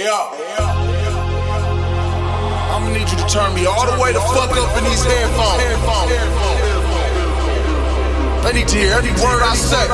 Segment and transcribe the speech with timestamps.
[0.00, 0.32] Hey yo,
[2.72, 5.04] I'm gonna need you to turn me all the way the fuck up in these
[5.04, 5.60] headphones.
[8.40, 9.84] They need to hear every word I say.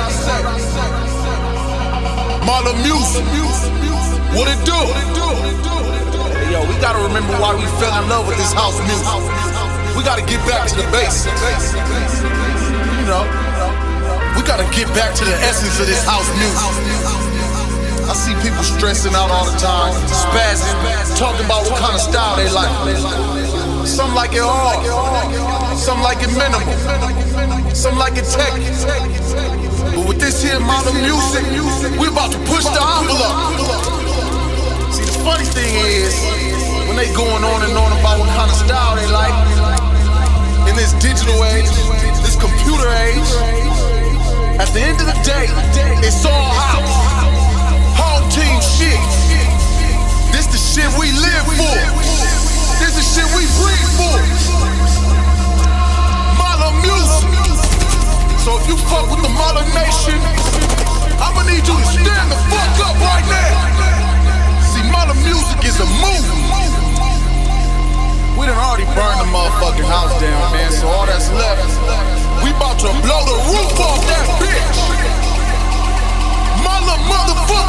[2.46, 3.26] Mother music,
[4.30, 4.78] what it do?
[6.38, 9.10] Hey yo, we gotta remember why we fell in love with this house music.
[9.98, 11.74] We gotta get back to the basics.
[11.74, 13.26] You know,
[14.38, 17.25] we gotta get back to the essence of this house music.
[18.06, 20.78] I see people stressing out all the time, spazzing,
[21.18, 22.70] talking about what kind of style they like.
[23.82, 24.78] Some like it hard,
[25.74, 26.62] some like it minimal,
[27.74, 28.54] some like it tech.
[29.90, 31.42] But with this here modern music,
[31.98, 33.58] we about to push the envelope.
[34.94, 36.14] See, the funny thing is,
[36.86, 39.34] when they going on and on about what kind of style they like,
[40.70, 41.66] in this digital age,
[42.22, 43.30] this computer age,
[44.62, 45.50] at the end of the day,
[46.06, 47.05] it's all house
[48.36, 49.00] team shit.
[50.28, 51.76] This the shit we live for.
[52.76, 54.18] This the shit we breathe for.
[56.36, 57.32] Modern music.
[58.44, 60.20] So if you fuck with the modern nation,
[61.16, 63.52] I'ma need you to stand the fuck up right now.
[64.68, 66.44] See, modern music is a movement.
[68.36, 70.70] We done already burned the motherfucking house down, man.
[70.72, 71.72] So all that's left,
[72.44, 74.96] we about to blow the roof off that bitch
[77.06, 77.65] motherfucking music.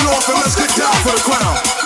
[0.00, 1.77] it off and let's get down for the crown.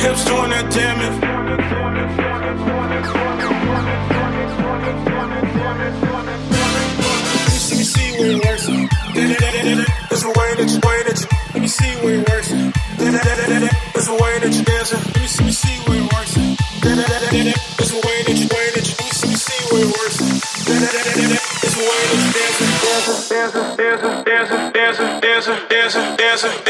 [0.00, 1.16] kept doing that damage.
[7.68, 8.66] Let me see where it works.
[9.12, 11.28] There's a way that you way that you.
[11.52, 12.48] Let me see where it works.
[12.96, 15.00] There's a way that you dancing.
[15.04, 16.32] Let me see, where it works.
[16.80, 18.94] There's a way that you way that you.
[18.96, 20.16] Let me see where it works.
[20.64, 22.72] There's a way that you dancing.
[23.28, 26.69] Dancing, dancing, dancing, dancing, dancing, dancing, dancing.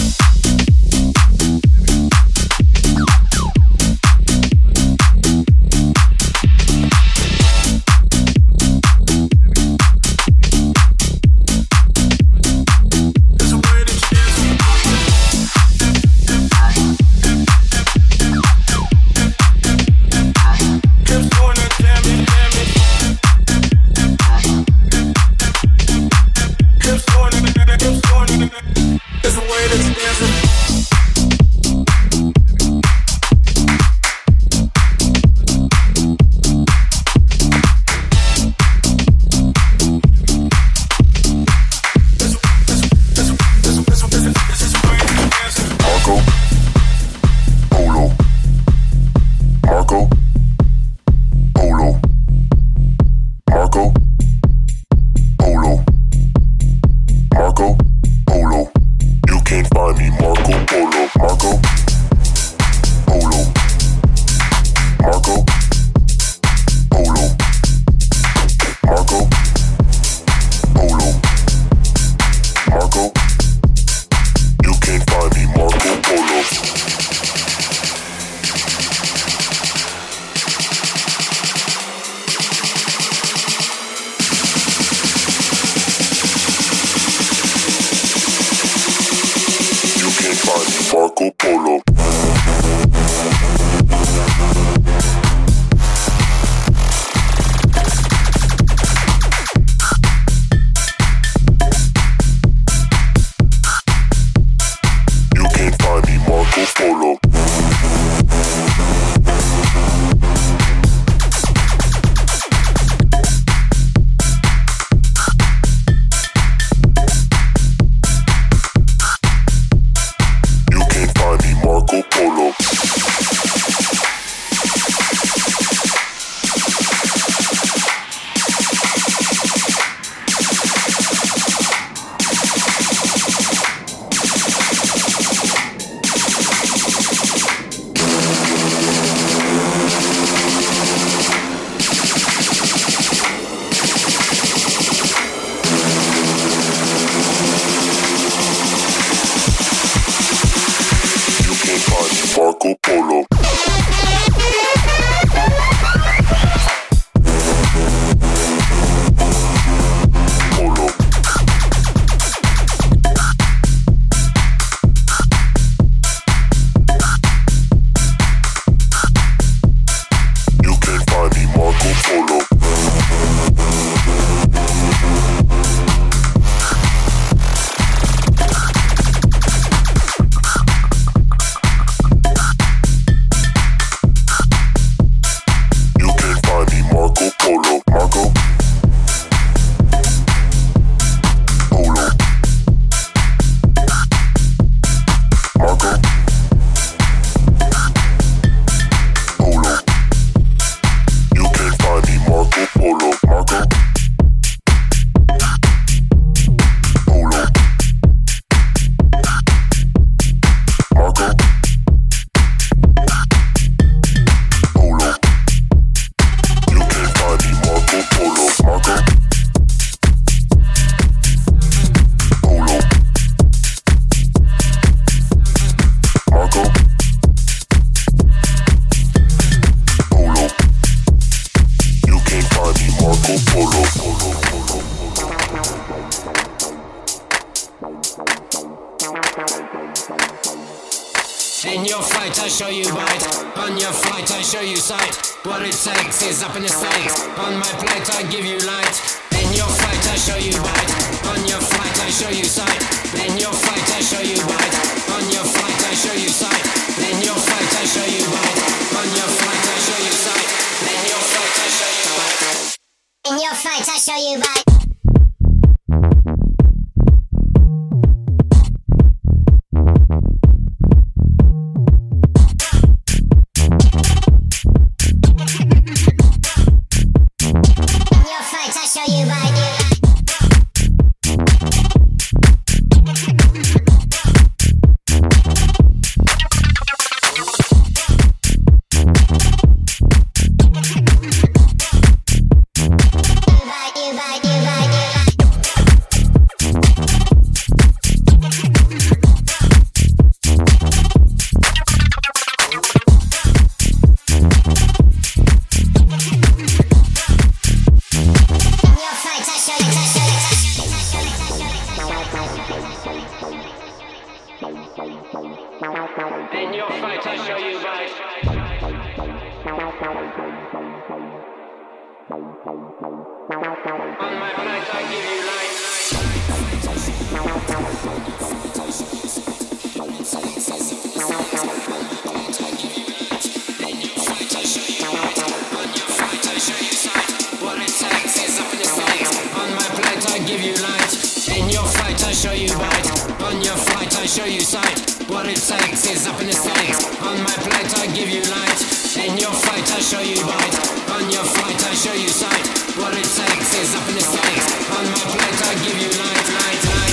[342.23, 343.07] I show you bite.
[343.41, 344.99] On your flight, I show you sight.
[345.27, 347.03] What it takes is up in the stakes.
[347.21, 348.79] On my plate, I give you light.
[349.17, 350.75] In your flight, I show you bite.
[351.11, 352.67] On your flight, I show you sight.
[352.97, 354.67] What it takes is up in the stakes.
[354.91, 357.10] On my plate, I give you light, light, light.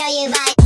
[0.00, 0.59] show you right.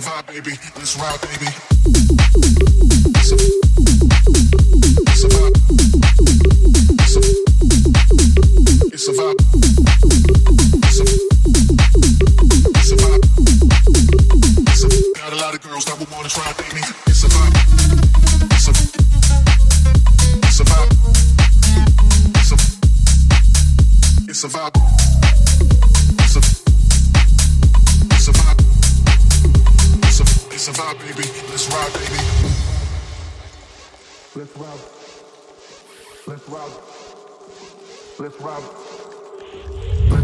[0.00, 0.52] Vibe, baby.
[0.76, 1.48] Let's ride, baby.
[3.12, 3.52] It's a, vibe.
[6.98, 7.20] It's a,
[8.88, 9.36] it's a vibe.
[10.82, 11.04] It's a,
[12.72, 13.24] it's a vibe.
[14.66, 16.80] It's a, got a lot of girls that wanna try, baby.
[17.06, 17.54] It's a vibe.
[18.50, 18.70] It's a,
[20.46, 20.92] it's a vibe.
[22.38, 22.54] It's a,
[24.30, 24.74] it's a vibe.
[26.18, 26.38] It's a,
[28.14, 28.61] it's a vibe.
[30.64, 31.28] It's a, vibe, baby.
[31.50, 32.20] Let's ride, baby.
[34.36, 34.78] Let's ride.
[36.28, 36.72] Let's ride.
[38.20, 38.62] Let's ride.
[40.08, 40.21] Let's ride.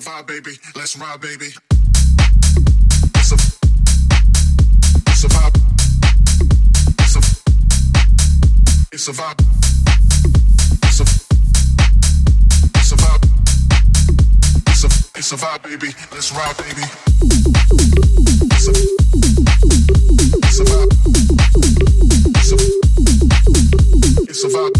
[0.00, 0.52] Vibe, baby.
[0.76, 1.48] Let's ride, baby.
[3.14, 3.34] It's a,
[5.08, 5.24] it's
[9.08, 9.57] a vibe.
[15.36, 15.94] Vibe, baby.
[16.10, 16.82] Let's ride, baby.
[24.30, 24.74] It's a vibe.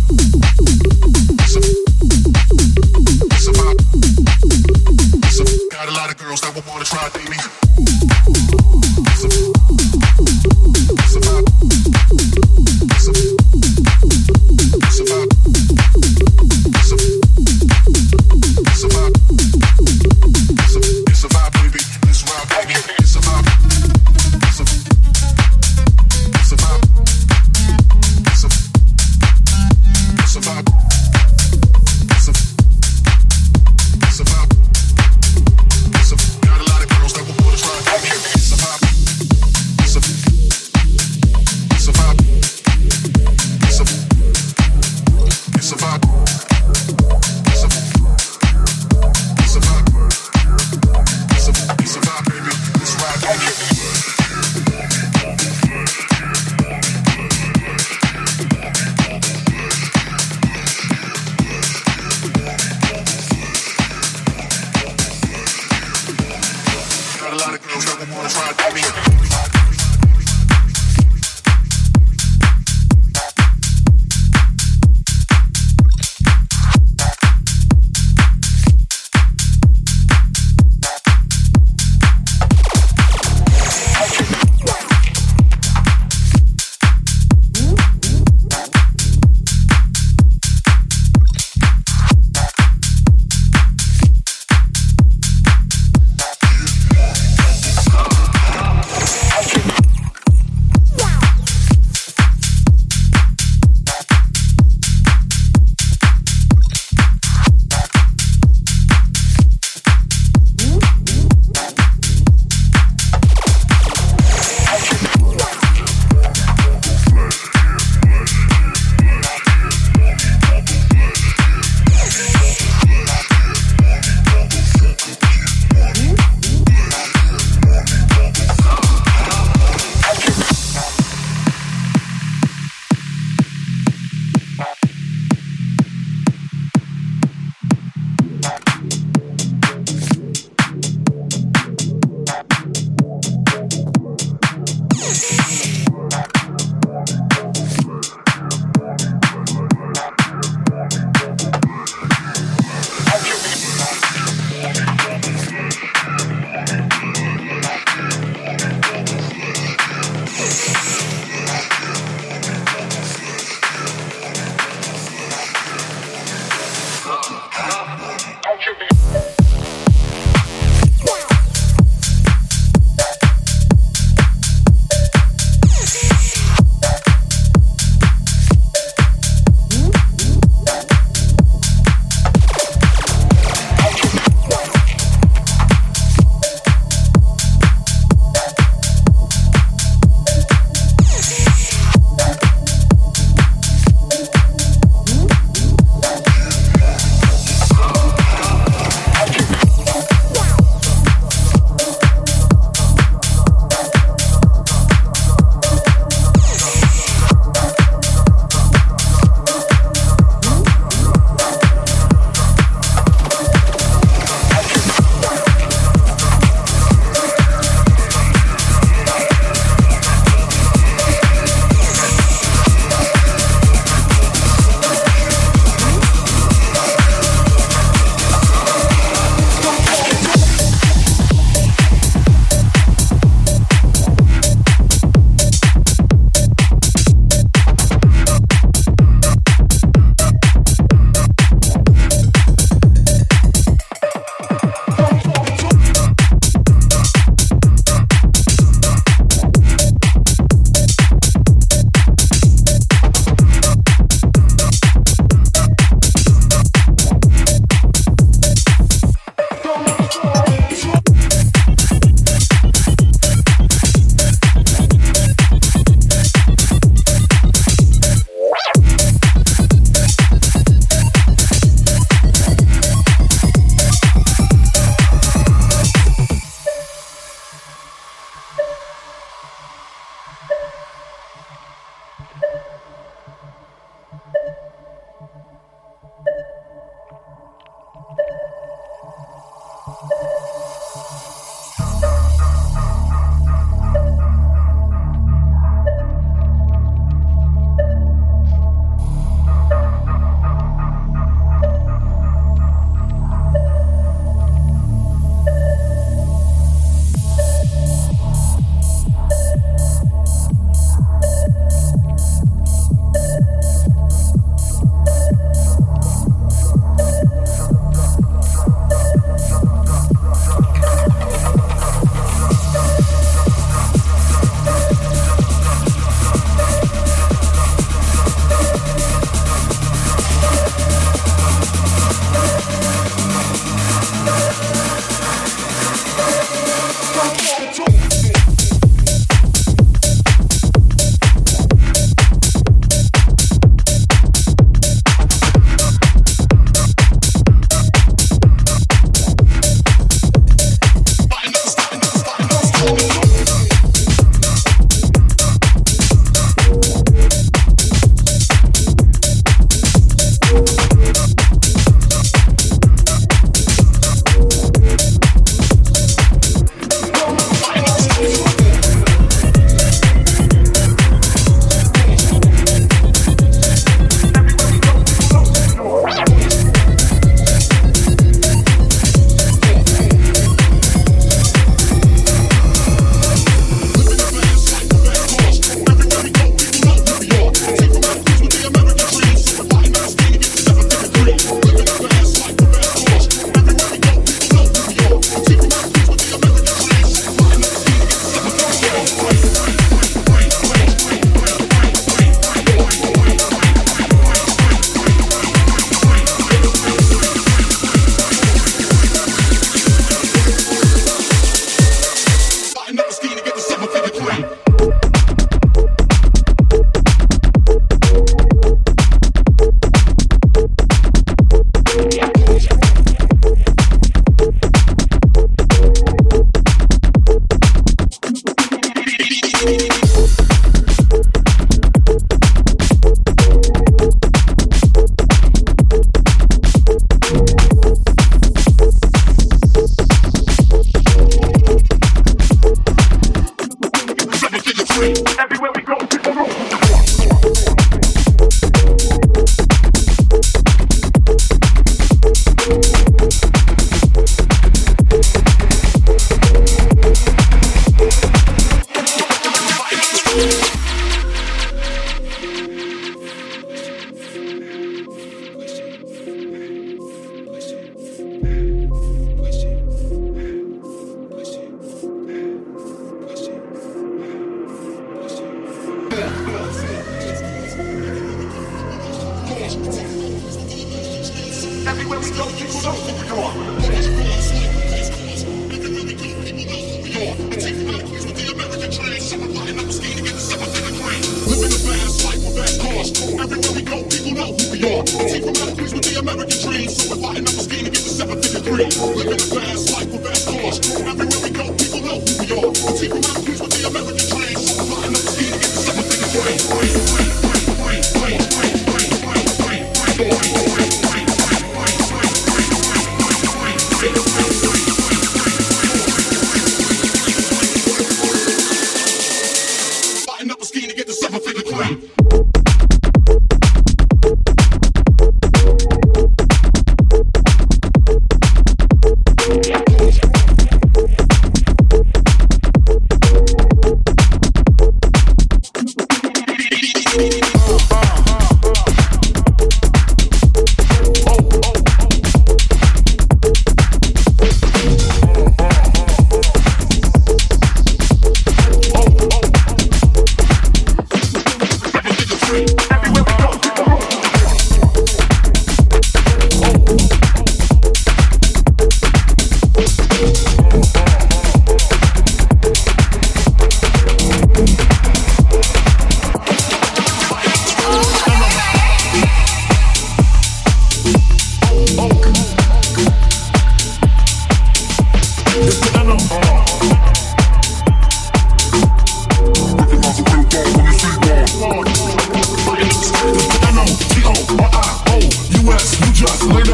[5.30, 7.37] So, got a lot of girls that wanna try, baby.
[9.16, 9.28] So,
[14.88, 15.38] so vibe.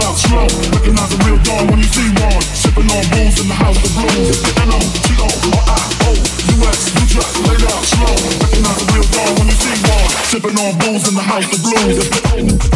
[0.05, 0.47] start slow.
[0.77, 2.43] Recognize a real dawn when you see one.
[2.53, 4.37] Sipping on booze in the house of blues.
[4.61, 6.93] N O T O R I O U S.
[6.95, 8.13] You just laid out slow.
[8.45, 10.09] Recognize a real dawn when you see one.
[10.29, 12.74] Sipping on booze in the house of blues.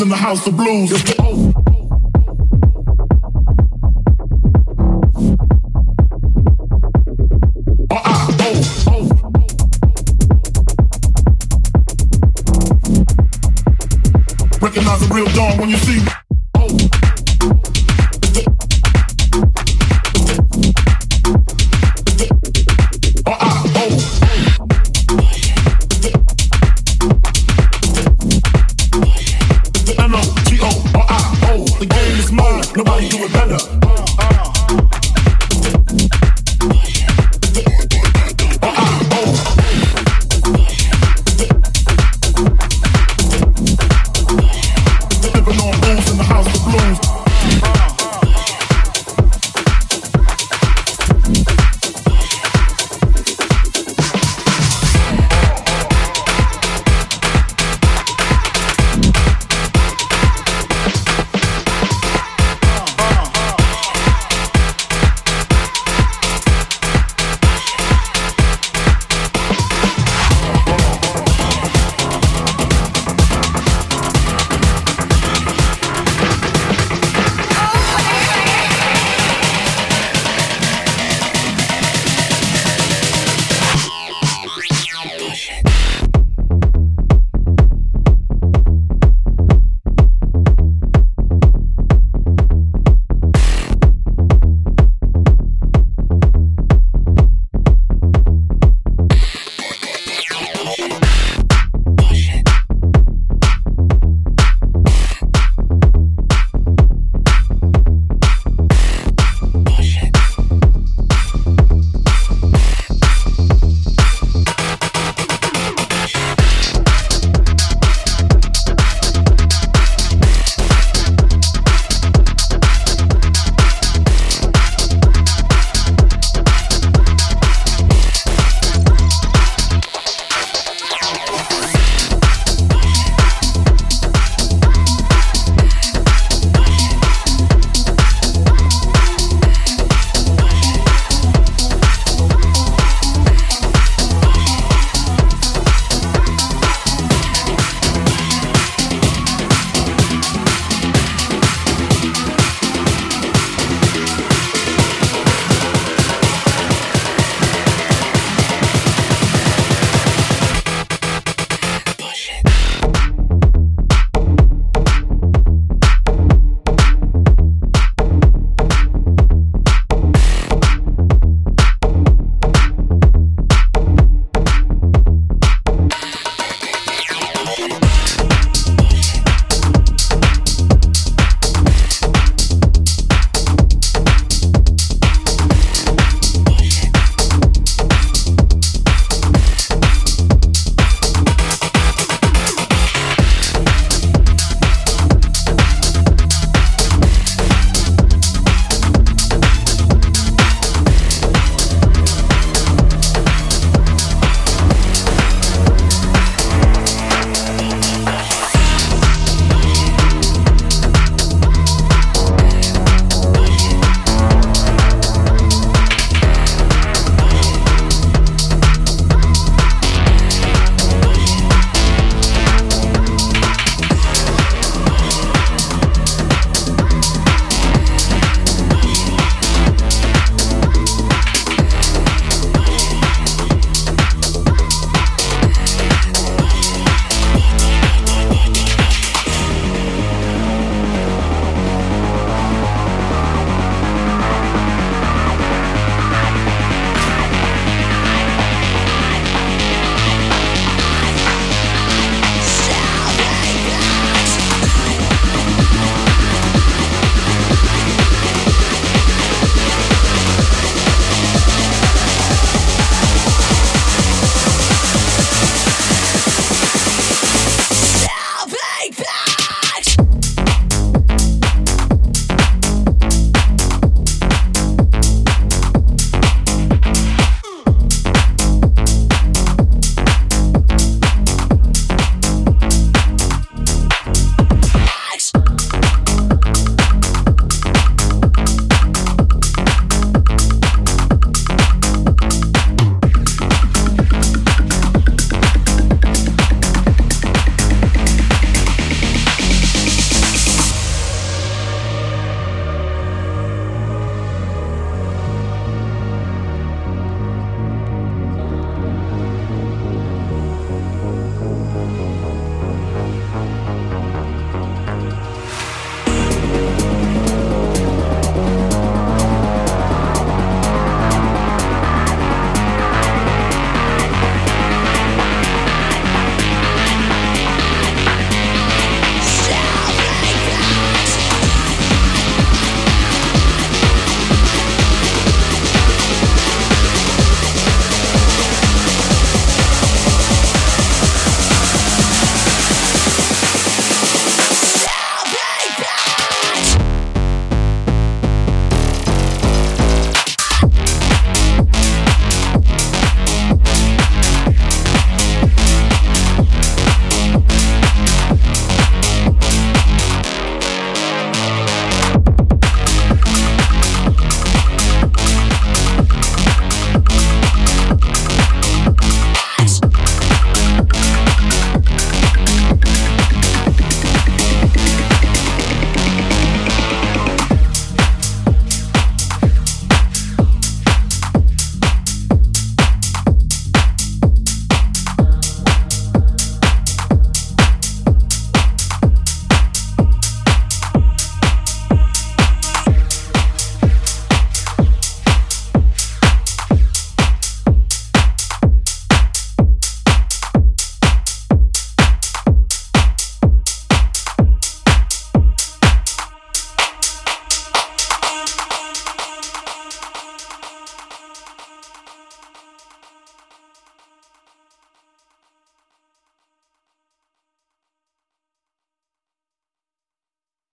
[0.00, 1.61] in the house, of blues.